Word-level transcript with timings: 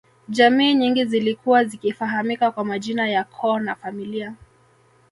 Jamii 0.29 0.73
nyingi 0.73 1.05
zilikuwa 1.05 1.63
zikifahamika 1.63 2.51
kwa 2.51 2.65
majina 2.65 3.09
ya 3.09 3.23
Koo 3.23 3.59
na 3.59 3.75
familia 3.75 4.35